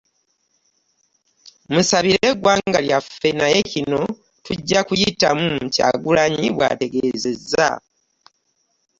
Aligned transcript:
"Musabire 1.71 2.19
eggwanga 2.29 2.79
lyaffe 2.85 3.29
naye 3.39 3.59
kino 3.71 4.01
tujja 4.45 4.79
kuyitamu.” 4.87 5.49
Kyagulanyi 5.73 6.47
bw’ategeezezza. 6.55 7.69